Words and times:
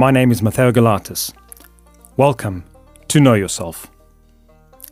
My 0.00 0.10
name 0.10 0.30
is 0.30 0.40
Matteo 0.40 0.72
Galatis. 0.72 1.30
Welcome 2.16 2.64
to 3.08 3.20
Know 3.20 3.34
Yourself. 3.34 3.90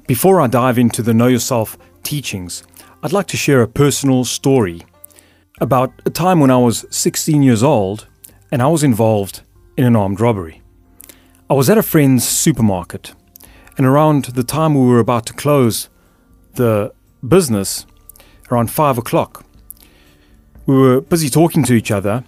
Before 0.06 0.38
I 0.38 0.48
dive 0.48 0.78
into 0.78 1.00
the 1.00 1.14
Know 1.14 1.28
Yourself 1.28 1.78
teachings, 2.02 2.62
I'd 3.02 3.14
like 3.14 3.26
to 3.28 3.38
share 3.38 3.62
a 3.62 3.68
personal 3.68 4.26
story 4.26 4.82
about 5.62 5.94
a 6.04 6.10
time 6.10 6.40
when 6.40 6.50
I 6.50 6.58
was 6.58 6.84
16 6.90 7.42
years 7.42 7.62
old 7.62 8.06
and 8.52 8.60
I 8.60 8.66
was 8.66 8.84
involved 8.84 9.40
in 9.78 9.86
an 9.86 9.96
armed 9.96 10.20
robbery. 10.20 10.60
I 11.48 11.54
was 11.54 11.70
at 11.70 11.78
a 11.78 11.82
friend's 11.82 12.28
supermarket, 12.28 13.14
and 13.78 13.86
around 13.86 14.26
the 14.26 14.44
time 14.44 14.74
we 14.74 14.86
were 14.86 15.00
about 15.00 15.24
to 15.28 15.32
close 15.32 15.88
the 16.56 16.92
business, 17.26 17.86
around 18.50 18.70
five 18.70 18.98
o'clock, 18.98 19.46
we 20.66 20.76
were 20.76 21.00
busy 21.00 21.30
talking 21.30 21.64
to 21.64 21.72
each 21.72 21.90
other, 21.90 22.24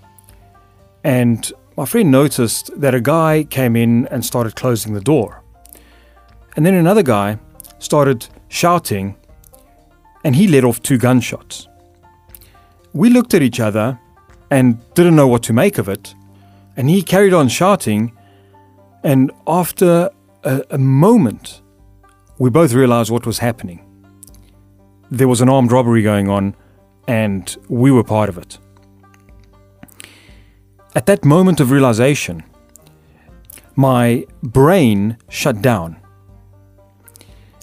and 1.05 1.53
my 1.80 1.87
friend 1.87 2.11
noticed 2.11 2.79
that 2.79 2.95
a 2.95 3.01
guy 3.01 3.43
came 3.43 3.75
in 3.75 4.07
and 4.09 4.23
started 4.23 4.55
closing 4.55 4.93
the 4.93 5.01
door. 5.01 5.43
And 6.55 6.66
then 6.66 6.75
another 6.75 7.03
guy 7.03 7.39
started 7.79 8.27
shouting, 8.48 9.16
and 10.23 10.37
he 10.37 10.47
let 10.47 10.62
off 10.62 10.83
two 10.83 10.98
gunshots. 10.98 11.69
We 12.93 13.09
looked 13.09 13.33
at 13.33 13.41
each 13.41 13.61
other 13.61 13.98
and 14.51 14.79
didn't 14.93 15.16
know 15.16 15.27
what 15.27 15.43
to 15.45 15.55
make 15.55 15.79
of 15.79 15.89
it, 15.89 16.15
and 16.77 16.91
he 16.91 17.01
carried 17.01 17.33
on 17.33 17.48
shouting 17.48 18.12
and 19.03 19.33
after 19.47 20.11
a, 20.45 20.62
a 20.69 20.77
moment, 20.77 21.62
we 22.39 22.51
both 22.51 22.75
realized 22.75 23.11
what 23.11 23.25
was 23.25 23.39
happening. 23.39 23.81
There 25.11 25.28
was 25.28 25.41
an 25.41 25.48
armed 25.48 25.73
robbery 25.73 26.03
going 26.03 26.28
on, 26.28 26.55
and 27.09 27.56
we 27.70 27.91
were 27.91 28.05
part 28.05 28.28
of 28.28 28.37
it. 28.37 28.59
At 30.95 31.07
that 31.07 31.25
moment 31.25 31.61
of 31.61 31.70
realization, 31.70 32.42
my 33.77 34.27
brain 34.42 35.17
shut 35.28 35.62
down 35.62 35.97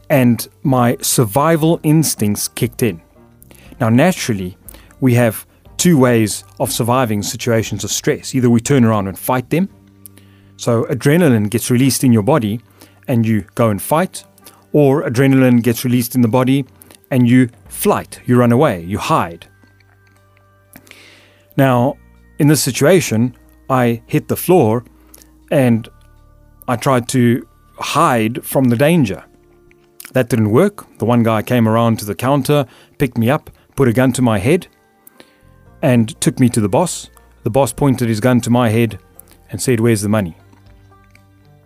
and 0.10 0.48
my 0.64 0.98
survival 1.02 1.82
instincts 1.84 2.48
kicked 2.48 2.82
in. 2.84 3.02
Now, 3.82 3.90
naturally, 3.90 4.58
we 5.02 5.14
have 5.16 5.46
two 5.76 5.98
ways 5.98 6.46
of 6.62 6.72
surviving 6.72 7.22
situations 7.22 7.84
of 7.84 7.92
stress. 7.92 8.34
Either 8.34 8.50
we 8.50 8.62
turn 8.62 8.86
around 8.86 9.08
and 9.08 9.20
fight 9.20 9.50
them, 9.50 9.70
so 10.56 10.84
adrenaline 10.86 11.50
gets 11.50 11.70
released 11.70 12.06
in 12.06 12.14
your 12.14 12.24
body 12.24 12.62
and 13.10 13.26
you 13.26 13.42
go 13.56 13.70
and 13.70 13.82
fight, 13.82 14.24
or 14.72 15.04
adrenaline 15.04 15.62
gets 15.62 15.84
released 15.84 16.16
in 16.16 16.22
the 16.22 16.28
body 16.28 16.66
and 17.12 17.30
you 17.30 17.50
flight, 17.68 18.22
you 18.26 18.38
run 18.38 18.54
away, 18.54 18.84
you 18.84 18.98
hide. 18.98 19.48
Now, 21.58 21.98
in 22.40 22.48
this 22.48 22.64
situation, 22.64 23.36
I 23.70 24.02
hit 24.08 24.28
the 24.28 24.36
floor 24.36 24.84
and 25.52 25.88
I 26.68 26.76
tried 26.76 27.08
to 27.10 27.48
hide 27.80 28.46
from 28.46 28.66
the 28.66 28.76
danger. 28.76 29.24
That 30.14 30.30
didn't 30.30 30.52
work. 30.52 30.86
The 30.98 31.06
one 31.06 31.24
guy 31.24 31.42
came 31.42 31.68
around 31.68 32.00
to 32.00 32.06
the 32.06 32.16
counter, 32.16 32.66
picked 32.98 33.18
me 33.18 33.30
up, 33.30 33.50
put 33.76 33.88
a 33.88 33.94
gun 33.94 34.14
to 34.14 34.22
my 34.22 34.40
head, 34.40 34.68
and 35.82 36.20
took 36.22 36.40
me 36.40 36.50
to 36.50 36.62
the 36.62 36.70
boss. 36.70 37.10
The 37.44 37.50
boss 37.50 37.72
pointed 37.74 38.10
his 38.10 38.20
gun 38.20 38.42
to 38.42 38.50
my 38.50 38.70
head 38.70 39.00
and 39.52 39.62
said, 39.62 39.80
Where's 39.80 40.02
the 40.02 40.10
money? 40.10 40.36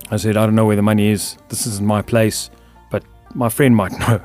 I 0.09 0.17
said, 0.17 0.35
I 0.35 0.45
don't 0.45 0.56
know 0.56 0.66
where 0.66 0.75
the 0.75 0.81
money 0.81 1.08
is. 1.08 1.38
This 1.50 1.66
isn't 1.66 1.88
my 1.88 2.02
place, 2.02 2.50
but 2.89 3.03
my 3.33 3.47
friend 3.50 3.75
might 3.75 3.91
know. 4.00 4.22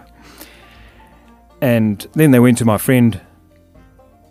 And 1.60 2.06
then 2.14 2.32
they 2.32 2.40
went 2.40 2.58
to 2.58 2.64
my 2.64 2.78
friend. 2.78 3.20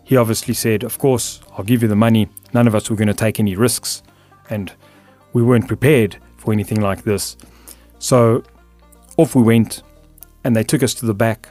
He 0.06 0.16
obviously 0.16 0.54
said, 0.54 0.84
Of 0.84 0.98
course, 0.98 1.40
I'll 1.58 1.64
give 1.64 1.82
you 1.82 1.88
the 1.88 1.96
money. 1.96 2.28
None 2.54 2.68
of 2.68 2.76
us 2.76 2.88
were 2.88 2.94
going 2.94 3.08
to 3.08 3.14
take 3.14 3.40
any 3.40 3.56
risks. 3.56 4.04
And 4.48 4.72
we 5.32 5.42
weren't 5.42 5.66
prepared 5.66 6.16
for 6.36 6.52
anything 6.52 6.80
like 6.80 7.02
this. 7.02 7.36
So 7.98 8.44
off 9.16 9.34
we 9.34 9.42
went, 9.42 9.82
and 10.44 10.54
they 10.54 10.62
took 10.62 10.84
us 10.84 10.94
to 10.94 11.06
the 11.06 11.14
back. 11.14 11.48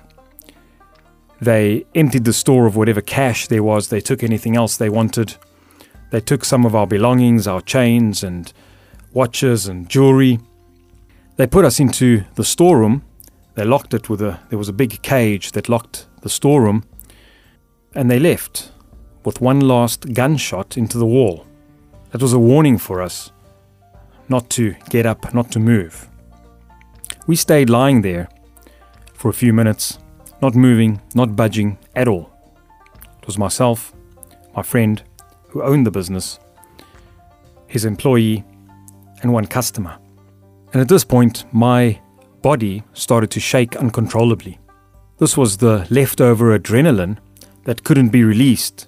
They 1.41 1.85
emptied 1.95 2.23
the 2.23 2.31
store 2.31 2.65
of 2.65 2.77
whatever 2.77 3.01
cash 3.01 3.47
there 3.47 3.61
was. 3.61 3.89
They 3.89 3.99
took 3.99 4.23
anything 4.23 4.55
else 4.55 4.77
they 4.77 4.89
wanted. 4.89 5.35
They 6.11 6.21
took 6.21 6.45
some 6.45 6.65
of 6.65 6.73
our 6.73 6.87
belongings, 6.87 7.47
our 7.47 7.59
chains, 7.59 8.23
and 8.23 8.53
watches 9.11 9.67
and 9.67 9.89
jewelry. 9.89 10.39
They 11.35 11.45
put 11.45 11.65
us 11.65 11.81
into 11.81 12.23
the 12.35 12.45
storeroom. 12.45 13.03
They 13.55 13.65
locked 13.65 13.93
it 13.93 14.09
with 14.09 14.21
a 14.21 14.39
there 14.49 14.57
was 14.57 14.69
a 14.69 14.73
big 14.73 15.01
cage 15.01 15.51
that 15.51 15.67
locked 15.67 16.07
the 16.21 16.29
storeroom 16.29 16.85
and 17.95 18.11
they 18.11 18.19
left 18.19 18.71
with 19.23 19.41
one 19.41 19.61
last 19.61 20.13
gunshot 20.13 20.77
into 20.77 20.97
the 20.97 21.05
wall. 21.05 21.45
That 22.11 22.21
was 22.21 22.33
a 22.33 22.39
warning 22.39 22.77
for 22.77 23.01
us 23.01 23.31
not 24.29 24.49
to 24.51 24.75
get 24.89 25.05
up, 25.05 25.33
not 25.33 25.51
to 25.51 25.59
move. 25.59 26.07
We 27.27 27.35
stayed 27.35 27.69
lying 27.69 28.01
there 28.01 28.29
for 29.13 29.29
a 29.29 29.33
few 29.33 29.53
minutes, 29.53 29.99
not 30.41 30.55
moving, 30.55 31.01
not 31.13 31.35
budging 31.35 31.77
at 31.95 32.07
all. 32.07 32.31
It 33.21 33.27
was 33.27 33.37
myself, 33.37 33.93
my 34.55 34.61
friend 34.61 35.01
who 35.49 35.63
owned 35.63 35.85
the 35.85 35.91
business, 35.91 36.39
his 37.67 37.85
employee, 37.85 38.43
and 39.21 39.33
one 39.33 39.45
customer. 39.45 39.97
And 40.73 40.81
at 40.81 40.87
this 40.87 41.03
point, 41.03 41.45
my 41.51 41.99
body 42.41 42.83
started 42.93 43.31
to 43.31 43.39
shake 43.39 43.75
uncontrollably. 43.75 44.59
This 45.17 45.37
was 45.37 45.57
the 45.57 45.87
leftover 45.89 46.57
adrenaline 46.57 47.17
that 47.65 47.83
couldn't 47.83 48.09
be 48.09 48.23
released. 48.23 48.87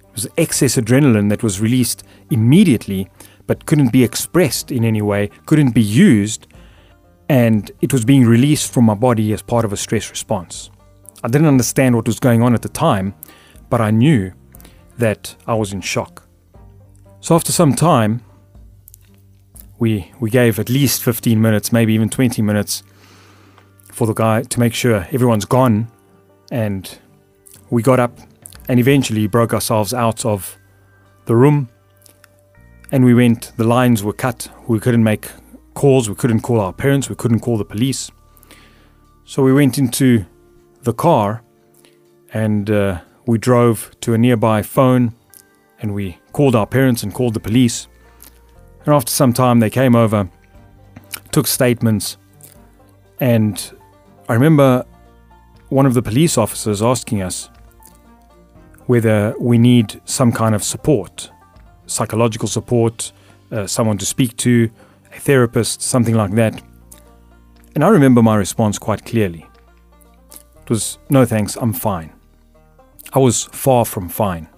It 0.00 0.12
was 0.12 0.28
excess 0.36 0.76
adrenaline 0.76 1.30
that 1.30 1.42
was 1.42 1.60
released 1.60 2.04
immediately 2.30 3.08
but 3.46 3.66
couldn't 3.66 3.92
be 3.92 4.04
expressed 4.04 4.70
in 4.70 4.84
any 4.84 5.02
way, 5.02 5.30
couldn't 5.46 5.72
be 5.72 5.82
used, 5.82 6.46
and 7.28 7.70
it 7.80 7.92
was 7.92 8.04
being 8.04 8.24
released 8.24 8.72
from 8.72 8.84
my 8.84 8.94
body 8.94 9.32
as 9.32 9.42
part 9.42 9.64
of 9.64 9.72
a 9.72 9.76
stress 9.76 10.10
response. 10.10 10.70
I 11.22 11.28
didn't 11.28 11.48
understand 11.48 11.94
what 11.94 12.06
was 12.06 12.20
going 12.20 12.42
on 12.42 12.54
at 12.54 12.62
the 12.62 12.68
time, 12.68 13.14
but 13.70 13.80
I 13.80 13.90
knew 13.90 14.32
that 14.98 15.34
I 15.46 15.54
was 15.54 15.72
in 15.72 15.80
shock. 15.80 16.26
So 17.20 17.34
after 17.34 17.52
some 17.52 17.74
time, 17.74 18.22
we 19.78 20.12
we 20.20 20.30
gave 20.30 20.58
at 20.58 20.68
least 20.68 21.02
15 21.02 21.40
minutes, 21.40 21.72
maybe 21.72 21.92
even 21.92 22.08
20 22.08 22.40
minutes 22.42 22.82
for 23.92 24.06
the 24.06 24.14
guy 24.14 24.42
to 24.42 24.60
make 24.60 24.74
sure 24.74 25.06
everyone's 25.10 25.44
gone 25.44 25.88
and 26.50 26.98
we 27.70 27.82
got 27.82 28.00
up 28.00 28.18
and 28.68 28.80
eventually 28.80 29.26
broke 29.26 29.52
ourselves 29.54 29.94
out 29.94 30.24
of 30.24 30.56
the 31.26 31.34
room 31.34 31.68
and 32.92 33.04
we 33.04 33.14
went 33.14 33.52
the 33.56 33.64
lines 33.64 34.02
were 34.02 34.12
cut. 34.12 34.48
We 34.68 34.80
couldn't 34.80 35.02
make 35.02 35.28
calls. 35.74 36.08
We 36.08 36.14
couldn't 36.14 36.40
call 36.40 36.60
our 36.60 36.72
parents. 36.72 37.08
We 37.08 37.16
couldn't 37.16 37.40
call 37.40 37.58
the 37.58 37.64
police. 37.64 38.10
So 39.24 39.42
we 39.42 39.52
went 39.52 39.78
into 39.78 40.24
the 40.82 40.92
car 40.92 41.42
and 42.32 42.70
uh, 42.70 43.00
we 43.26 43.38
drove 43.38 43.90
to 44.02 44.14
a 44.14 44.18
nearby 44.18 44.62
phone 44.62 45.14
and 45.80 45.94
we 45.94 46.18
called 46.32 46.54
our 46.54 46.66
parents 46.66 47.02
and 47.02 47.12
called 47.12 47.34
the 47.34 47.40
police. 47.40 47.88
And 48.84 48.94
after 48.94 49.10
some 49.10 49.32
time, 49.32 49.58
they 49.58 49.70
came 49.70 49.96
over, 49.96 50.30
took 51.32 51.46
statements, 51.46 52.16
and 53.18 53.72
I 54.28 54.34
remember 54.34 54.84
one 55.68 55.86
of 55.86 55.94
the 55.94 56.02
police 56.02 56.38
officers 56.38 56.80
asking 56.82 57.22
us 57.22 57.50
whether 58.86 59.34
we 59.38 59.58
need 59.58 60.00
some 60.04 60.32
kind 60.32 60.54
of 60.54 60.62
support, 60.64 61.30
psychological 61.86 62.48
support, 62.48 63.12
uh, 63.52 63.66
someone 63.66 63.98
to 63.98 64.06
speak 64.06 64.36
to, 64.38 64.70
a 65.14 65.20
therapist, 65.20 65.82
something 65.82 66.14
like 66.14 66.32
that. 66.32 66.62
And 67.74 67.84
I 67.84 67.88
remember 67.88 68.22
my 68.22 68.36
response 68.36 68.78
quite 68.78 69.04
clearly. 69.04 69.46
It 70.62 70.70
was, 70.70 70.98
no 71.10 71.24
thanks, 71.24 71.56
I'm 71.56 71.72
fine. 71.72 72.12
I 73.12 73.18
was 73.18 73.44
far 73.44 73.84
from 73.84 74.08
fine. 74.08 74.48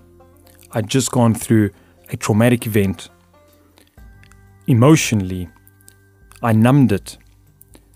I'd 0.73 0.89
just 0.89 1.11
gone 1.11 1.35
through 1.35 1.71
a 2.11 2.17
traumatic 2.17 2.67
event 2.67 3.11
Emotionally, 4.69 5.49
I 6.43 6.53
numbed 6.53 6.93
it. 6.93 7.17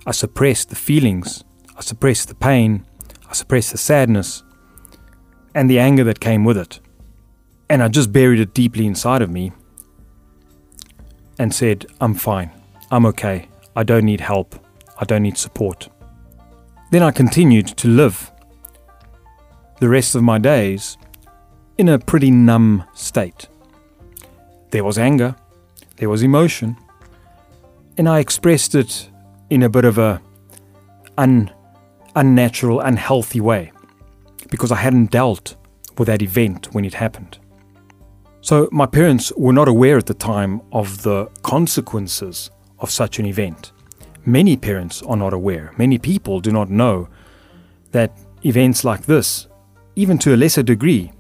I 0.07 0.13
suppressed 0.13 0.71
the 0.71 0.75
feelings. 0.75 1.45
I 1.77 1.83
suppressed 1.83 2.29
the 2.29 2.35
pain. 2.35 2.87
I 3.29 3.35
suppressed 3.35 3.73
the 3.73 3.79
sadness 3.79 4.43
and 5.55 5.69
the 5.69 5.79
anger 5.79 6.05
that 6.05 6.21
came 6.21 6.45
with 6.45 6.57
it. 6.57 6.81
And 7.69 7.83
I 7.83 7.89
just 7.89 8.13
buried 8.13 8.41
it 8.41 8.55
deeply 8.55 8.87
inside 8.87 9.23
of 9.23 9.31
me 9.31 9.53
and 11.39 11.55
said, 11.55 11.87
I'm 12.01 12.15
fine. 12.15 12.51
I'm 12.91 13.07
okay. 13.07 13.49
I 13.75 13.83
don't 13.83 14.05
need 14.05 14.21
help. 14.21 14.55
I 14.99 15.05
don't 15.05 15.23
need 15.23 15.39
support. 15.39 15.89
Then 16.91 17.03
I 17.03 17.11
continued 17.11 17.67
to 17.69 17.89
live 17.89 18.31
the 19.81 19.89
rest 19.89 20.15
of 20.15 20.23
my 20.23 20.39
days 20.39 20.97
in 21.79 21.89
a 21.89 21.99
pretty 21.99 22.31
numb 22.31 22.85
state. 22.95 23.49
There 24.71 24.85
was 24.85 24.99
anger, 24.99 25.35
there 25.97 26.09
was 26.09 26.23
emotion. 26.23 26.77
And 27.99 28.09
I 28.09 28.21
expressed 28.21 28.75
it 28.75 29.09
in 29.51 29.63
a 29.63 29.69
bit 29.69 29.85
of 29.85 29.99
a 29.99 30.21
un, 31.19 31.51
unnatural, 32.15 32.81
unhealthy 32.81 33.41
way 33.41 33.73
because 34.53 34.71
I 34.71 34.77
hadn't 34.77 35.11
dealt 35.11 35.57
with 35.97 36.09
that 36.09 36.21
event 36.21 36.75
when 36.75 36.85
it 36.85 36.93
happened. 36.93 37.39
So, 38.43 38.69
my 38.71 38.85
parents 38.85 39.33
were 39.35 39.53
not 39.53 39.67
aware 39.67 39.97
at 39.97 40.05
the 40.07 40.15
time 40.15 40.61
of 40.73 41.03
the 41.03 41.31
consequences 41.43 42.51
of 42.79 42.91
such 42.91 43.19
an 43.19 43.25
event. 43.25 43.73
Many 44.27 44.59
parents 44.59 45.01
are 45.03 45.17
not 45.17 45.33
aware, 45.33 45.73
many 45.79 45.97
people 45.97 46.39
do 46.41 46.53
not 46.53 46.69
know 46.69 47.09
that 47.93 48.13
events 48.45 48.85
like 48.85 49.07
this, 49.07 49.47
even 49.97 50.19
to 50.19 50.35
a 50.35 50.37
lesser 50.37 50.63
degree, 50.63 51.13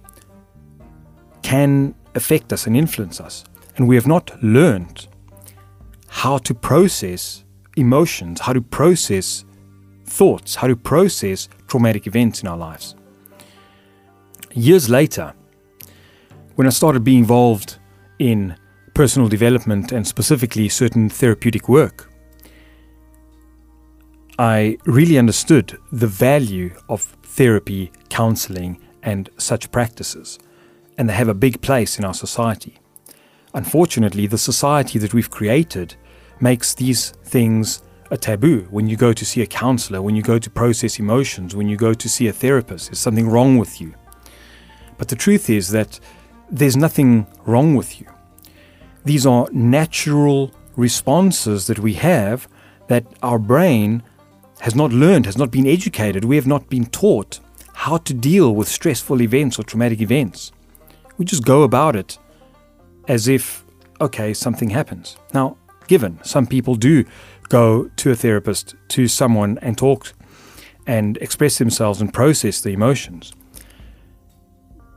can 1.42 1.94
affect 2.14 2.52
us 2.52 2.66
and 2.66 2.76
influence 2.76 3.18
us. 3.18 3.44
And 3.76 3.88
we 3.88 3.94
have 3.94 4.06
not 4.06 4.30
learned 4.42 5.06
how 6.08 6.36
to 6.38 6.52
process 6.52 7.44
emotions, 7.78 8.40
how 8.40 8.52
to 8.52 8.60
process 8.60 9.46
thoughts, 10.04 10.56
how 10.56 10.66
to 10.66 10.76
process 10.76 11.48
traumatic 11.66 12.06
events 12.06 12.42
in 12.42 12.48
our 12.48 12.58
lives. 12.58 12.94
Years 14.54 14.90
later, 14.90 15.32
when 16.56 16.66
I 16.66 16.70
started 16.70 17.04
being 17.04 17.20
involved 17.20 17.78
in 18.18 18.54
personal 18.94 19.28
development 19.28 19.92
and 19.92 20.06
specifically 20.06 20.68
certain 20.68 21.08
therapeutic 21.08 21.70
work, 21.70 22.12
I 24.38 24.76
really 24.84 25.16
understood 25.18 25.78
the 25.90 26.06
value 26.06 26.74
of 26.90 27.02
therapy, 27.22 27.92
counseling, 28.10 28.78
and 29.02 29.30
such 29.38 29.70
practices, 29.70 30.38
and 30.98 31.08
they 31.08 31.14
have 31.14 31.28
a 31.28 31.34
big 31.34 31.62
place 31.62 31.98
in 31.98 32.04
our 32.04 32.14
society. 32.14 32.78
Unfortunately, 33.54 34.26
the 34.26 34.38
society 34.38 34.98
that 34.98 35.14
we've 35.14 35.30
created 35.30 35.94
makes 36.40 36.74
these 36.74 37.10
things 37.24 37.82
a 38.10 38.18
taboo. 38.18 38.66
When 38.70 38.86
you 38.86 38.96
go 38.98 39.14
to 39.14 39.24
see 39.24 39.40
a 39.40 39.46
counselor, 39.46 40.02
when 40.02 40.14
you 40.14 40.22
go 40.22 40.38
to 40.38 40.50
process 40.50 40.98
emotions, 40.98 41.56
when 41.56 41.68
you 41.68 41.78
go 41.78 41.94
to 41.94 42.08
see 42.08 42.28
a 42.28 42.32
therapist, 42.32 42.88
there's 42.88 42.98
something 42.98 43.28
wrong 43.28 43.56
with 43.56 43.80
you. 43.80 43.94
But 45.02 45.08
the 45.08 45.16
truth 45.16 45.50
is 45.50 45.70
that 45.70 45.98
there's 46.48 46.76
nothing 46.76 47.26
wrong 47.44 47.74
with 47.74 48.00
you. 48.00 48.06
These 49.04 49.26
are 49.26 49.48
natural 49.50 50.52
responses 50.76 51.66
that 51.66 51.80
we 51.80 51.94
have 51.94 52.46
that 52.86 53.04
our 53.20 53.40
brain 53.40 54.04
has 54.60 54.76
not 54.76 54.92
learned, 54.92 55.26
has 55.26 55.36
not 55.36 55.50
been 55.50 55.66
educated. 55.66 56.24
We 56.24 56.36
have 56.36 56.46
not 56.46 56.68
been 56.68 56.86
taught 56.86 57.40
how 57.74 57.96
to 57.96 58.14
deal 58.14 58.54
with 58.54 58.68
stressful 58.68 59.20
events 59.20 59.58
or 59.58 59.64
traumatic 59.64 60.00
events. 60.00 60.52
We 61.18 61.24
just 61.24 61.44
go 61.44 61.64
about 61.64 61.96
it 61.96 62.16
as 63.08 63.26
if, 63.26 63.64
okay, 64.00 64.32
something 64.32 64.70
happens. 64.70 65.16
Now, 65.34 65.56
given 65.88 66.20
some 66.22 66.46
people 66.46 66.76
do 66.76 67.04
go 67.48 67.88
to 67.96 68.12
a 68.12 68.14
therapist, 68.14 68.76
to 68.90 69.08
someone, 69.08 69.58
and 69.62 69.76
talk 69.76 70.12
and 70.86 71.16
express 71.16 71.58
themselves 71.58 72.00
and 72.00 72.14
process 72.14 72.60
the 72.60 72.70
emotions. 72.70 73.32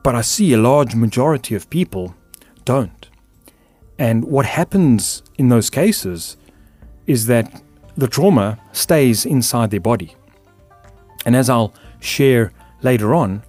But 0.06 0.13
I 0.13 0.22
see 0.22 0.54
a 0.54 0.60
large 0.60 0.94
majority 0.94 1.56
of 1.56 1.68
people 1.72 2.13
don't. 2.63 3.10
And 3.98 4.24
what 4.24 4.46
happens 4.46 5.24
in 5.40 5.50
those 5.50 5.72
cases 5.72 6.38
is 7.07 7.25
that 7.25 7.63
the 7.98 8.07
trauma 8.07 8.60
stays 8.72 9.25
inside 9.25 9.72
their 9.72 9.80
body. 9.80 10.16
And 11.25 11.36
as 11.36 11.50
I'll 11.50 11.74
share 12.02 12.54
later 12.84 13.16
on, 13.16 13.42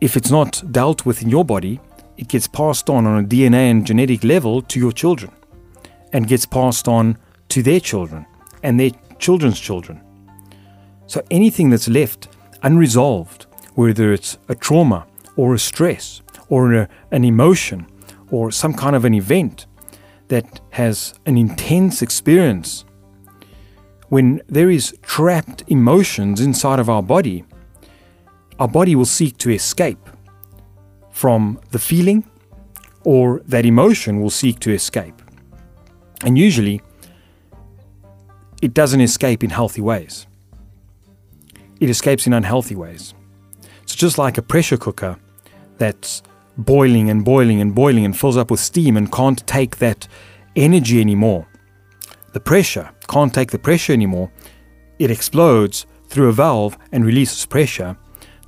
if 0.00 0.16
it's 0.16 0.30
not 0.30 0.62
dealt 0.70 1.04
with 1.04 1.22
in 1.22 1.28
your 1.28 1.44
body, 1.44 1.80
it 2.18 2.28
gets 2.28 2.46
passed 2.46 2.88
on 2.88 3.04
on 3.04 3.24
a 3.24 3.26
DNA 3.26 3.68
and 3.72 3.84
genetic 3.84 4.22
level 4.22 4.62
to 4.62 4.78
your 4.78 4.92
children 4.92 5.32
and 6.12 6.28
gets 6.28 6.46
passed 6.46 6.86
on 6.86 7.18
to 7.48 7.64
their 7.64 7.80
children 7.80 8.26
and 8.62 8.78
their 8.78 8.92
children's 9.18 9.58
children. 9.58 10.00
So 11.08 11.20
anything 11.32 11.70
that's 11.70 11.88
left 11.88 12.28
unresolved, 12.62 13.46
whether 13.74 14.12
it's 14.12 14.38
a 14.48 14.54
trauma 14.54 15.08
or 15.36 15.54
a 15.54 15.58
stress 15.58 16.22
or 16.48 16.74
a, 16.74 16.88
an 17.10 17.24
emotion 17.24 17.86
or 18.30 18.50
some 18.50 18.74
kind 18.74 18.96
of 18.96 19.04
an 19.04 19.14
event 19.14 19.66
that 20.28 20.60
has 20.70 21.14
an 21.26 21.36
intense 21.36 22.02
experience 22.02 22.84
when 24.08 24.40
there 24.46 24.70
is 24.70 24.96
trapped 25.02 25.64
emotions 25.66 26.40
inside 26.40 26.78
of 26.78 26.88
our 26.88 27.02
body, 27.02 27.44
our 28.58 28.68
body 28.68 28.94
will 28.94 29.04
seek 29.04 29.36
to 29.38 29.50
escape 29.50 30.08
from 31.10 31.58
the 31.70 31.78
feeling 31.78 32.24
or 33.04 33.40
that 33.46 33.66
emotion 33.66 34.20
will 34.20 34.30
seek 34.30 34.60
to 34.60 34.70
escape. 34.70 35.20
And 36.24 36.38
usually, 36.38 36.80
it 38.62 38.72
doesn't 38.72 39.00
escape 39.00 39.42
in 39.42 39.50
healthy 39.50 39.80
ways. 39.80 40.26
It 41.80 41.90
escapes 41.90 42.26
in 42.26 42.32
unhealthy 42.32 42.76
ways. 42.76 43.14
It's 43.82 43.94
just 43.94 44.16
like 44.16 44.38
a 44.38 44.42
pressure 44.42 44.76
cooker 44.76 45.18
that's 45.78 46.22
boiling 46.56 47.10
and 47.10 47.24
boiling 47.24 47.60
and 47.60 47.74
boiling 47.74 48.04
and 48.04 48.18
fills 48.18 48.36
up 48.36 48.50
with 48.50 48.60
steam 48.60 48.96
and 48.96 49.10
can't 49.10 49.46
take 49.46 49.76
that 49.78 50.06
energy 50.56 51.00
anymore 51.00 51.46
the 52.34 52.40
pressure 52.40 52.90
can't 53.06 53.32
take 53.32 53.52
the 53.52 53.58
pressure 53.58 53.92
anymore. 53.92 54.30
It 54.98 55.10
explodes 55.10 55.86
through 56.08 56.28
a 56.28 56.32
valve 56.32 56.76
and 56.92 57.04
releases 57.04 57.46
pressure. 57.46 57.96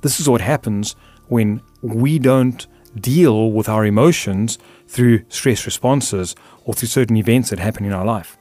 This 0.01 0.19
is 0.19 0.29
what 0.29 0.41
happens 0.41 0.95
when 1.27 1.61
we 1.81 2.19
don't 2.19 2.67
deal 2.99 3.51
with 3.51 3.69
our 3.69 3.85
emotions 3.85 4.57
through 4.87 5.23
stress 5.29 5.65
responses 5.65 6.35
or 6.65 6.73
through 6.73 6.89
certain 6.89 7.17
events 7.17 7.49
that 7.49 7.59
happen 7.59 7.85
in 7.85 7.93
our 7.93 8.05
life. 8.05 8.37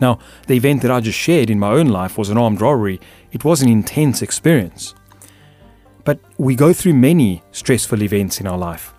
Now, 0.00 0.18
the 0.48 0.56
event 0.56 0.82
that 0.82 0.90
I 0.90 1.00
just 1.00 1.18
shared 1.18 1.50
in 1.50 1.58
my 1.58 1.70
own 1.70 1.86
life 1.86 2.18
was 2.18 2.30
an 2.30 2.38
armed 2.38 2.60
robbery. 2.60 3.00
It 3.30 3.44
was 3.44 3.62
an 3.62 3.68
intense 3.68 4.22
experience. 4.22 4.94
But 6.04 6.18
we 6.38 6.54
go 6.54 6.72
through 6.72 6.94
many 6.94 7.42
stressful 7.52 8.02
events 8.02 8.40
in 8.40 8.46
our 8.46 8.58
life. 8.58 8.94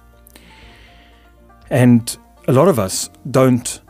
And 1.70 2.18
a 2.48 2.54
lot 2.54 2.68
of 2.68 2.80
us 2.80 3.10
don't 3.30 3.82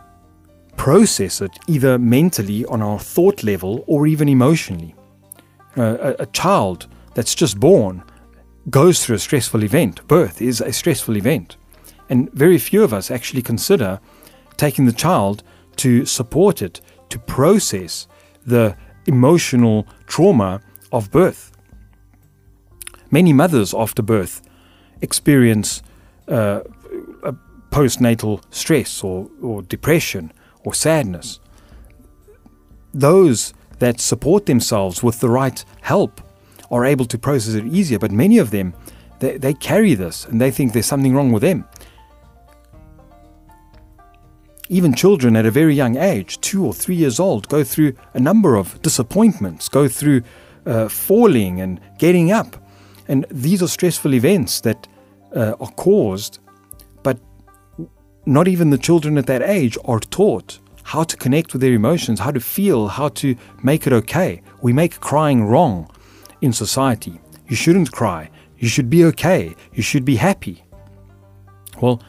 process 0.76 1.40
it 1.40 1.52
either 1.68 1.98
mentally 1.98 2.64
on 2.66 2.82
our 2.82 2.98
thought 2.98 3.42
level 3.42 3.84
or 3.86 4.06
even 4.06 4.28
emotionally. 4.28 4.94
A, 5.76 6.16
a 6.20 6.26
child 6.26 6.86
that's 7.14 7.34
just 7.34 7.58
born 7.58 8.02
goes 8.70 9.04
through 9.04 9.16
a 9.16 9.20
stressful 9.20 9.62
event. 9.62 10.06
Birth 10.08 10.40
is 10.40 10.60
a 10.60 10.72
stressful 10.72 11.16
event. 11.16 11.56
And 12.08 12.32
very 12.32 12.58
few 12.58 12.82
of 12.82 12.92
us 12.92 13.10
actually 13.10 13.42
consider 13.42 14.00
taking 14.56 14.86
the 14.86 14.92
child 14.92 15.42
to 15.76 16.04
support 16.06 16.62
it, 16.62 16.80
to 17.10 17.18
process 17.18 18.06
the 18.46 18.76
emotional 19.06 19.86
trauma 20.06 20.60
of 20.92 21.10
birth. 21.10 21.53
Many 23.14 23.32
mothers 23.32 23.72
after 23.72 24.02
birth 24.02 24.42
experience 25.00 25.82
uh, 26.26 26.62
postnatal 27.70 28.42
stress 28.50 29.04
or, 29.04 29.30
or 29.40 29.62
depression 29.62 30.32
or 30.64 30.74
sadness. 30.74 31.38
Those 32.92 33.54
that 33.78 34.00
support 34.00 34.46
themselves 34.46 35.04
with 35.04 35.20
the 35.20 35.28
right 35.28 35.64
help 35.82 36.20
are 36.72 36.84
able 36.84 37.04
to 37.04 37.16
process 37.16 37.54
it 37.54 37.66
easier, 37.66 38.00
but 38.00 38.10
many 38.10 38.38
of 38.38 38.50
them, 38.50 38.74
they, 39.20 39.38
they 39.38 39.54
carry 39.54 39.94
this 39.94 40.24
and 40.24 40.40
they 40.40 40.50
think 40.50 40.72
there's 40.72 40.86
something 40.86 41.14
wrong 41.14 41.30
with 41.30 41.42
them. 41.42 41.68
Even 44.68 44.92
children 44.92 45.36
at 45.36 45.46
a 45.46 45.52
very 45.52 45.76
young 45.76 45.96
age, 45.96 46.40
two 46.40 46.66
or 46.66 46.74
three 46.74 46.96
years 46.96 47.20
old, 47.20 47.48
go 47.48 47.62
through 47.62 47.94
a 48.12 48.18
number 48.18 48.56
of 48.56 48.82
disappointments, 48.82 49.68
go 49.68 49.86
through 49.86 50.22
uh, 50.66 50.88
falling 50.88 51.60
and 51.60 51.80
getting 51.98 52.32
up. 52.32 52.56
And 53.08 53.26
these 53.30 53.62
are 53.62 53.68
stressful 53.68 54.14
events 54.14 54.60
that 54.62 54.88
uh, 55.34 55.54
are 55.60 55.72
caused 55.72 56.38
but 57.02 57.18
not 58.26 58.48
even 58.48 58.70
the 58.70 58.78
children 58.78 59.18
at 59.18 59.26
that 59.26 59.42
age 59.42 59.76
are 59.84 60.00
taught 60.00 60.58
how 60.84 61.02
to 61.02 61.16
connect 61.16 61.52
with 61.52 61.62
their 61.62 61.72
emotions, 61.72 62.20
how 62.20 62.30
to 62.30 62.40
feel, 62.40 62.88
how 62.88 63.08
to 63.08 63.36
make 63.62 63.86
it 63.86 63.92
okay. 63.92 64.42
We 64.62 64.72
make 64.72 65.00
crying 65.00 65.44
wrong 65.44 65.90
in 66.40 66.52
society. 66.52 67.20
You 67.48 67.56
shouldn't 67.56 67.90
cry. 67.92 68.30
You 68.58 68.68
should 68.68 68.90
be 68.90 69.04
okay. 69.06 69.54
You 69.72 69.82
should 69.82 70.04
be 70.04 70.16
happy. 70.16 70.64
Well, 71.80 72.02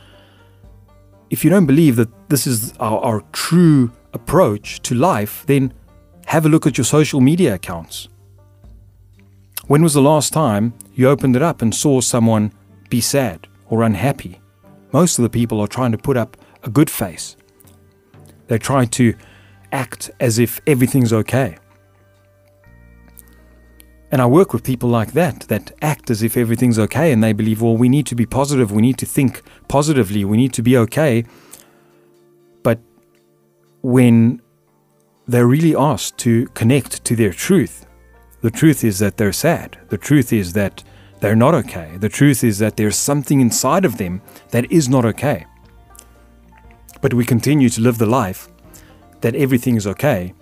if 1.29 1.43
you 1.43 1.49
don't 1.49 1.65
believe 1.65 1.95
that 1.95 2.29
this 2.29 2.45
is 2.45 2.73
our, 2.77 2.99
our 2.99 3.21
true 3.31 3.91
approach 4.13 4.81
to 4.83 4.95
life, 4.95 5.43
then 5.47 5.73
have 6.27 6.45
a 6.45 6.49
look 6.49 6.67
at 6.67 6.77
your 6.77 6.85
social 6.85 7.21
media 7.21 7.55
accounts. 7.55 8.09
When 9.67 9.81
was 9.81 9.95
the 9.95 10.01
last 10.01 10.31
time 10.31 10.75
you 10.93 11.10
opened 11.10 11.36
it 11.36 11.41
up 11.41 11.63
and 11.63 11.74
saw 11.74 12.00
someone 12.00 12.51
be 12.89 13.01
sad 13.01 13.48
or 13.67 13.81
unhappy? 13.81 14.39
Most 14.91 15.17
of 15.17 15.24
the 15.24 15.29
people 15.29 15.60
are 15.60 15.67
trying 15.67 15.91
to 15.91 15.98
put 15.98 16.17
up 16.17 16.38
a 16.62 16.69
good 16.69 16.88
face. 16.88 17.36
They 18.45 18.60
try 18.60 18.86
to 18.86 19.15
act 19.72 20.12
as 20.19 20.38
if 20.38 20.62
everything's 20.67 21.12
okay. 21.12 21.57
And 24.12 24.22
I 24.22 24.27
work 24.27 24.53
with 24.53 24.63
people 24.63 24.88
like 24.88 25.13
that, 25.13 25.41
that 25.48 25.72
act 25.81 26.12
as 26.12 26.22
if 26.22 26.38
everything's 26.38 26.77
okay 26.77 27.12
and 27.12 27.24
they 27.24 27.34
believe, 27.34 27.63
well, 27.63 27.75
we 27.75 27.89
need 27.89 28.05
to 28.05 28.15
be 28.15 28.27
positive, 28.27 28.72
we 28.72 28.84
need 28.84 29.00
to 29.00 29.07
think 29.07 29.41
positively, 29.67 30.24
we 30.24 30.38
need 30.38 30.53
to 30.53 30.62
be 30.62 30.77
okay. 30.77 31.25
But 32.62 32.79
when 33.81 34.43
they're 35.27 35.48
really 35.48 35.75
asked 35.75 36.19
to 36.19 36.45
connect 36.50 37.03
to 37.05 37.15
their 37.15 37.34
truth, 37.34 37.88
the 38.45 38.51
truth 38.51 38.83
is 38.83 38.99
that 38.99 39.17
they're 39.17 39.33
sad. 39.33 39.75
The 39.89 39.97
truth 39.97 40.31
is 40.31 40.53
that 40.53 40.83
they're 41.19 41.35
not 41.35 41.55
okay. 41.55 41.97
The 41.97 42.09
truth 42.09 42.43
is 42.43 42.59
that 42.59 42.77
there's 42.77 42.95
something 42.95 43.41
inside 43.41 43.85
of 43.85 43.97
them 43.97 44.21
that 44.51 44.71
is 44.71 44.87
not 44.87 45.03
okay. 45.03 45.47
But 47.01 47.15
we 47.15 47.25
continue 47.25 47.69
to 47.69 47.81
live 47.81 47.97
the 47.97 48.05
life 48.05 48.47
that 49.21 49.33
everything 49.33 49.77
is 49.77 49.87
okay 49.87 50.35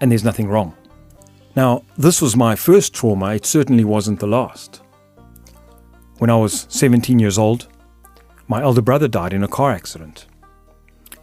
and 0.00 0.10
there's 0.10 0.24
nothing 0.24 0.48
wrong. 0.48 0.74
Now, 1.54 1.84
this 1.96 2.20
was 2.20 2.34
my 2.34 2.56
first 2.56 2.94
trauma, 2.94 3.32
it 3.32 3.46
certainly 3.46 3.84
wasn't 3.84 4.18
the 4.18 4.26
last. 4.26 4.82
When 6.18 6.30
I 6.30 6.36
was 6.36 6.66
17 6.68 7.20
years 7.20 7.38
old, 7.38 7.68
my 8.48 8.60
elder 8.60 8.82
brother 8.82 9.06
died 9.06 9.32
in 9.32 9.44
a 9.44 9.54
car 9.58 9.70
accident. 9.70 10.26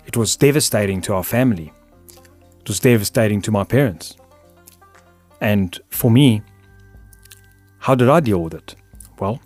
It 0.05 0.15
was 0.15 0.38
devastating 0.38 1.01
to 1.01 1.15
our 1.15 1.24
family. 1.25 1.74
It 2.62 2.70
was 2.70 2.79
devastating 2.79 3.41
to 3.41 3.51
my 3.51 3.65
parents. 3.65 4.15
And 5.42 5.80
for 5.89 6.10
me, 6.10 6.42
how 7.80 7.96
did 7.96 8.10
I 8.10 8.20
deal 8.20 8.42
with 8.42 8.54
it? 8.54 8.75
Well, 9.20 9.42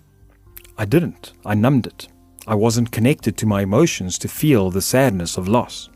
I 0.77 0.85
didn't. 0.85 1.33
I 1.45 1.55
numbed 1.55 1.87
it. 1.87 2.07
I 2.47 2.55
wasn't 2.55 2.91
connected 2.91 3.37
to 3.37 3.45
my 3.45 3.61
emotions 3.61 4.17
to 4.19 4.27
feel 4.27 4.71
the 4.71 4.81
sadness 4.81 5.37
of 5.37 5.47
loss. 5.47 5.89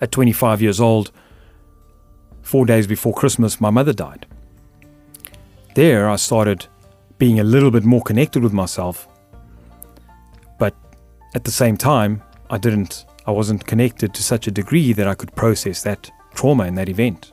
At 0.00 0.12
25 0.12 0.60
years 0.62 0.80
old, 0.80 1.10
four 2.42 2.66
days 2.66 2.86
before 2.86 3.14
Christmas, 3.14 3.60
my 3.60 3.70
mother 3.70 3.92
died. 3.92 4.26
There, 5.74 6.08
I 6.08 6.16
started 6.16 6.66
being 7.18 7.40
a 7.40 7.44
little 7.44 7.70
bit 7.70 7.84
more 7.84 8.02
connected 8.02 8.42
with 8.42 8.52
myself, 8.52 9.08
but 10.58 10.76
at 11.34 11.44
the 11.44 11.50
same 11.50 11.76
time, 11.76 12.22
I 12.50 12.58
didn't, 12.58 13.06
I 13.26 13.30
wasn't 13.30 13.66
connected 13.66 14.14
to 14.14 14.22
such 14.22 14.46
a 14.46 14.52
degree 14.52 14.92
that 14.92 15.08
I 15.08 15.14
could 15.14 15.34
process 15.34 15.82
that 15.82 16.10
trauma 16.34 16.66
in 16.66 16.74
that 16.76 16.88
event. 16.88 17.32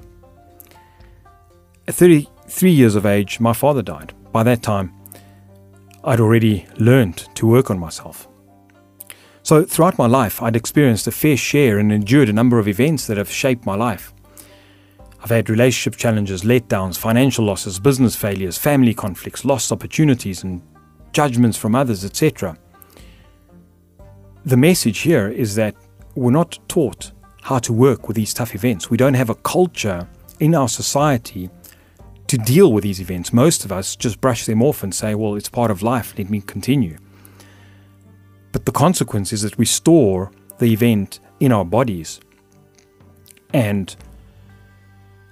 At 1.88 1.96
33 1.96 2.72
years 2.72 2.96
of 2.96 3.06
age, 3.06 3.40
my 3.40 3.54
father 3.54 3.82
died. 3.82 4.14
By 4.32 4.44
that 4.44 4.62
time, 4.62 4.94
I'd 6.04 6.20
already 6.20 6.68
learned 6.78 7.18
to 7.36 7.48
work 7.48 7.72
on 7.72 7.80
myself. 7.80 8.28
So, 9.44 9.64
throughout 9.64 9.98
my 9.98 10.06
life, 10.06 10.42
I'd 10.42 10.56
experienced 10.56 11.08
a 11.08 11.12
fair 11.12 11.36
share 11.36 11.80
and 11.80 11.92
endured 11.92 12.30
a 12.30 12.34
number 12.34 12.60
of 12.60 12.68
events 12.68 13.08
that 13.08 13.18
have 13.18 13.32
shaped 13.32 13.66
my 13.66 13.76
life. 13.76 14.14
I've 15.24 15.32
had 15.32 15.50
relationship 15.50 16.00
challenges, 16.00 16.44
letdowns, 16.44 16.98
financial 16.98 17.46
losses, 17.46 17.80
business 17.80 18.16
failures, 18.16 18.58
family 18.58 18.94
conflicts, 18.94 19.44
lost 19.44 19.72
opportunities, 19.72 20.44
and 20.44 20.62
judgments 21.14 21.58
from 21.58 21.74
others, 21.74 22.06
etc. 22.06 22.58
The 24.46 24.58
message 24.58 25.00
here 25.00 25.28
is 25.28 25.56
that 25.56 25.76
we're 26.14 26.32
not 26.32 26.60
taught 26.68 27.12
how 27.42 27.58
to 27.60 27.74
work 27.74 28.08
with 28.08 28.16
these 28.18 28.34
tough 28.34 28.54
events. 28.54 28.92
We 28.92 28.98
don't 28.98 29.16
have 29.16 29.32
a 29.32 29.36
culture 29.36 30.08
in 30.40 30.54
our 30.54 30.70
society 30.70 31.50
to 32.32 32.38
deal 32.38 32.72
with 32.72 32.86
these 32.86 33.02
events. 33.02 33.34
Most 33.34 33.66
of 33.66 33.74
us 33.74 33.94
just 33.98 34.22
brush 34.22 34.46
them 34.46 34.64
off 34.64 34.84
and 34.84 34.96
say, 34.96 35.16
well, 35.16 35.36
it's 35.36 35.50
part 35.50 35.70
of 35.70 35.84
life, 35.84 36.14
let 36.18 36.30
me 36.30 36.40
continue. 36.40 36.98
But 38.54 38.66
the 38.66 38.72
consequence 38.72 39.34
is 39.34 39.42
that 39.42 39.58
we 39.58 39.66
store 39.66 40.32
the 40.58 40.72
event 40.72 41.20
in 41.42 41.52
our 41.52 41.66
bodies. 41.66 42.22
And 43.54 43.94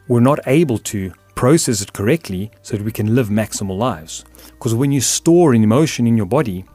we're 0.09 0.19
not 0.19 0.39
able 0.45 0.77
to 0.91 1.13
process 1.35 1.81
it 1.81 1.93
correctly 1.93 2.51
so 2.63 2.75
that 2.75 2.83
we 2.83 2.91
can 2.91 3.15
live 3.15 3.29
maximal 3.29 3.77
lives. 3.77 4.25
Because 4.47 4.75
when 4.75 4.91
you 4.91 4.99
store 4.99 5.53
an 5.53 5.63
emotion 5.63 6.05
in 6.05 6.17
your 6.17 6.25
body, 6.25 6.65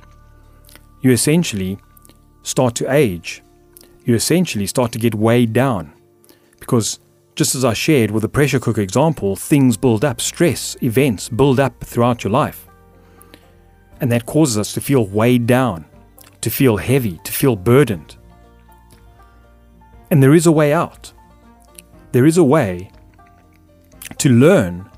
you 1.03 1.11
essentially 1.11 1.77
start 2.45 2.75
to 2.77 2.91
age. 2.91 3.43
You 4.07 4.15
essentially 4.15 4.67
start 4.67 4.91
to 4.93 4.99
get 4.99 5.15
weighed 5.15 5.53
down. 5.53 5.93
Because 6.61 6.99
just 7.35 7.55
as 7.55 7.65
I 7.65 7.73
shared 7.73 8.11
with 8.11 8.23
the 8.23 8.29
pressure 8.29 8.61
cooker 8.61 8.81
example, 8.81 9.35
things 9.35 9.77
build 9.77 10.05
up, 10.05 10.21
stress, 10.21 10.77
events 10.83 11.29
build 11.29 11.59
up 11.59 11.83
throughout 11.83 12.23
your 12.23 12.31
life. 12.31 12.69
And 14.01 14.11
that 14.13 14.27
causes 14.27 14.59
us 14.59 14.73
to 14.75 14.81
feel 14.81 15.07
weighed 15.07 15.47
down, 15.47 15.87
to 16.41 16.51
feel 16.51 16.77
heavy, 16.77 17.19
to 17.25 17.33
feel 17.33 17.57
burdened. 17.57 18.17
And 20.11 20.23
there 20.23 20.35
is 20.35 20.47
a 20.47 20.53
way 20.53 20.73
out. 20.73 21.13
There 22.13 22.27
is 22.27 22.39
a 22.39 22.45
way 22.45 22.91
to 24.19 24.29
learn 24.29 24.89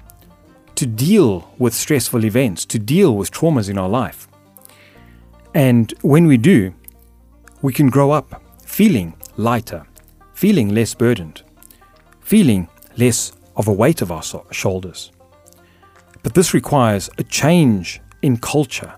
to 0.75 0.87
deal 0.87 1.51
with 1.59 1.73
stressful 1.73 2.25
events, 2.25 2.67
to 2.67 2.79
deal 2.79 3.17
with 3.17 3.31
traumas 3.31 3.71
in 3.71 3.79
our 3.79 3.89
life. 3.89 4.29
And 5.55 5.95
when 6.03 6.27
we 6.27 6.37
do, 6.37 6.75
we 7.63 7.73
can 7.73 7.89
grow 7.89 8.11
up 8.11 8.43
feeling 8.63 9.15
lighter, 9.39 9.87
feeling 10.35 10.75
less 10.75 10.93
burdened, 10.93 11.43
feeling 12.27 12.69
less 12.97 13.33
of 13.55 13.69
a 13.69 13.73
weight 13.73 14.03
of 14.03 14.11
our 14.11 14.23
shoulders. 14.51 15.13
But 16.25 16.35
this 16.35 16.53
requires 16.55 17.09
a 17.19 17.23
change 17.23 18.01
in 18.21 18.37
culture, 18.39 18.93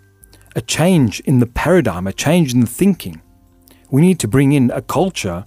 a 0.57 0.63
change 0.63 1.21
in 1.21 1.39
the 1.39 1.47
paradigm, 1.47 2.07
a 2.07 2.13
change 2.13 2.55
in 2.55 2.61
the 2.61 2.67
thinking. 2.67 3.21
We 3.91 4.01
need 4.01 4.19
to 4.21 4.29
bring 4.29 4.53
in 4.53 4.71
a 4.71 4.81
culture 4.81 5.45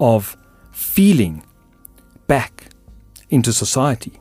of 0.00 0.34
feeling 0.72 1.44
back 2.26 2.70
into 3.28 3.52
society. 3.52 4.18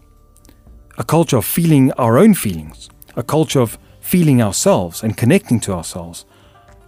A 0.97 1.05
culture 1.05 1.37
of 1.37 1.45
feeling 1.45 1.93
our 1.93 2.17
own 2.17 2.33
feelings, 2.33 2.89
a 3.15 3.23
culture 3.23 3.61
of 3.61 3.79
feeling 4.01 4.41
ourselves 4.41 5.03
and 5.03 5.15
connecting 5.15 5.61
to 5.61 5.71
ourselves, 5.71 6.25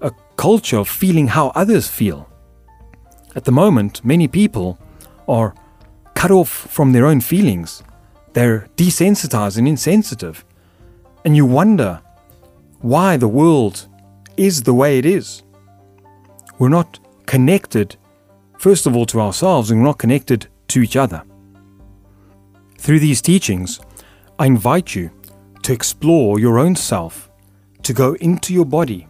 a 0.01 0.11
culture 0.35 0.79
of 0.79 0.89
feeling 0.89 1.29
how 1.29 1.53
others 1.55 1.87
feel. 1.87 2.27
At 3.33 3.45
the 3.45 3.53
moment, 3.53 4.03
many 4.03 4.27
people 4.27 4.77
are 5.29 5.55
cut 6.21 6.29
off 6.29 6.49
from 6.49 6.91
their 6.91 7.07
own 7.07 7.19
feelings. 7.19 7.81
They're 8.33 8.67
desensitized 8.77 9.57
and 9.57 9.67
insensitive. 9.67 10.45
And 11.25 11.35
you 11.35 11.47
wonder 11.47 11.99
why 12.81 13.17
the 13.17 13.27
world 13.27 13.87
is 14.37 14.61
the 14.61 14.75
way 14.75 14.99
it 14.99 15.05
is. 15.07 15.41
We're 16.59 16.69
not 16.69 16.99
connected, 17.25 17.95
first 18.59 18.85
of 18.85 18.95
all, 18.95 19.07
to 19.07 19.19
ourselves, 19.19 19.71
and 19.71 19.79
we're 19.79 19.87
not 19.87 19.97
connected 19.97 20.47
to 20.67 20.83
each 20.83 20.95
other. 20.95 21.23
Through 22.77 22.99
these 22.99 23.23
teachings, 23.23 23.79
I 24.37 24.45
invite 24.45 24.93
you 24.93 25.09
to 25.63 25.73
explore 25.73 26.39
your 26.39 26.59
own 26.59 26.75
self, 26.75 27.31
to 27.81 27.93
go 27.93 28.13
into 28.21 28.53
your 28.53 28.65
body, 28.65 29.07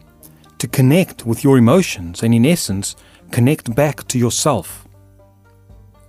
to 0.60 0.68
connect 0.70 1.26
with 1.26 1.44
your 1.44 1.58
emotions, 1.58 2.24
and 2.24 2.34
in 2.34 2.46
essence, 2.46 2.96
connect 3.32 3.76
back 3.76 4.08
to 4.08 4.18
yourself. 4.18 4.88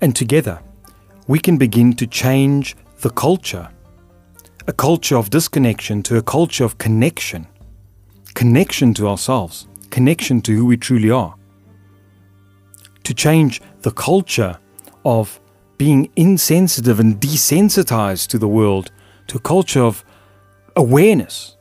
And 0.01 0.15
together, 0.15 0.63
we 1.29 1.39
can 1.39 1.57
begin 1.57 1.93
to 1.95 2.07
change 2.07 2.77
the 3.01 3.11
culture. 3.11 3.69
A 4.67 4.73
culture 4.73 5.17
of 5.17 5.31
disconnection 5.31 6.03
to 6.05 6.17
a 6.17 6.23
culture 6.23 6.65
of 6.65 6.79
connection. 6.79 7.47
Connection 8.35 8.95
to 8.95 9.09
ourselves, 9.09 9.67
connection 9.91 10.41
to 10.43 10.55
who 10.55 10.65
we 10.65 10.77
truly 10.77 11.11
are. 11.11 11.35
To 13.05 13.15
change 13.15 13.61
the 13.83 13.91
culture 13.91 14.59
of 15.05 15.41
being 15.77 16.11
insensitive 16.17 17.01
and 17.01 17.21
desensitized 17.21 18.29
to 18.29 18.39
the 18.39 18.49
world, 18.49 18.93
to 19.27 19.39
a 19.39 19.41
culture 19.41 19.83
of 19.83 20.05
awareness, 20.77 21.57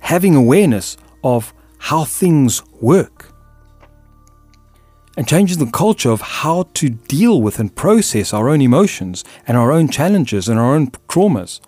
having 0.00 0.34
awareness 0.34 0.96
of 1.22 1.54
how 1.78 2.04
things 2.04 2.62
work, 2.80 3.27
and 5.18 5.28
changing 5.28 5.58
the 5.58 5.70
culture 5.70 6.10
of 6.10 6.22
how 6.22 6.62
to 6.72 6.88
deal 6.88 7.42
with 7.42 7.58
and 7.58 7.74
process 7.74 8.32
our 8.32 8.48
own 8.48 8.62
emotions 8.62 9.22
and 9.46 9.58
our 9.58 9.70
own 9.70 9.88
challenges 9.88 10.48
and 10.48 10.58
our 10.58 10.74
own 10.74 10.86
traumas, 11.08 11.60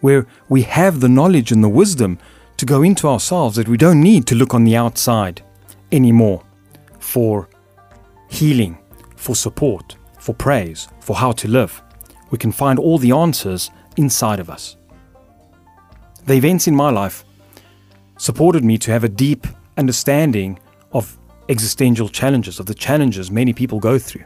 where 0.00 0.28
we 0.48 0.62
have 0.62 1.00
the 1.00 1.08
knowledge 1.08 1.50
and 1.50 1.64
the 1.64 1.68
wisdom 1.68 2.20
to 2.56 2.64
go 2.64 2.82
into 2.82 3.08
ourselves 3.08 3.56
that 3.56 3.66
we 3.66 3.76
don't 3.76 4.00
need 4.00 4.26
to 4.26 4.36
look 4.36 4.54
on 4.54 4.62
the 4.62 4.76
outside 4.76 5.42
anymore 5.90 6.44
for 7.00 7.48
healing, 8.28 8.78
for 9.16 9.34
support 9.34 9.96
for 10.22 10.34
praise, 10.34 10.88
for 11.00 11.16
how 11.16 11.32
to 11.32 11.48
live. 11.48 11.82
We 12.30 12.38
can 12.38 12.52
find 12.52 12.78
all 12.78 12.96
the 12.96 13.10
answers 13.10 13.70
inside 13.96 14.38
of 14.38 14.48
us. 14.48 14.76
The 16.26 16.34
events 16.34 16.68
in 16.68 16.76
my 16.76 16.90
life 16.90 17.24
supported 18.18 18.64
me 18.64 18.78
to 18.78 18.92
have 18.92 19.02
a 19.02 19.08
deep 19.08 19.48
understanding 19.76 20.60
of 20.92 21.18
existential 21.52 22.08
challenges, 22.08 22.58
of 22.58 22.66
the 22.66 22.74
challenges 22.74 23.30
many 23.30 23.52
people 23.52 23.78
go 23.78 23.98
through. 23.98 24.24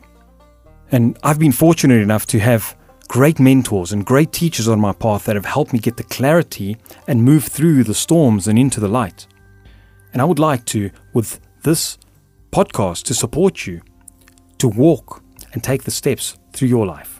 And 0.93 1.19
I've 1.23 1.39
been 1.39 1.53
fortunate 1.53 2.01
enough 2.01 2.25
to 2.27 2.39
have 2.39 2.77
great 3.09 3.39
mentors 3.39 3.93
and 3.93 4.07
great 4.07 4.33
teachers 4.33 4.69
on 4.69 4.81
my 4.81 4.93
path 4.93 5.25
that 5.25 5.37
have 5.37 5.45
helped 5.45 5.73
me 5.73 5.79
get 5.79 5.97
the 5.97 6.05
clarity 6.05 6.77
and 7.09 7.23
move 7.23 7.45
through 7.45 7.85
the 7.85 7.95
storms 7.95 8.49
and 8.49 8.59
into 8.59 8.81
the 8.81 8.89
light. 8.89 9.27
And 10.13 10.23
I 10.23 10.25
would 10.25 10.39
like 10.39 10.65
to, 10.67 10.91
with 11.13 11.41
this 11.63 11.99
podcast, 12.53 13.03
to 13.05 13.15
support 13.15 13.67
you 13.67 13.83
to 14.59 14.69
walk 14.69 15.23
and 15.53 15.63
take 15.63 15.83
the 15.83 15.91
steps 15.91 16.39
through 16.53 16.69
your 16.69 16.87
life. 16.87 17.16